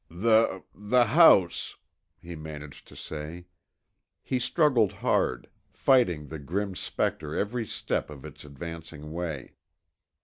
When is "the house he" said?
0.73-2.35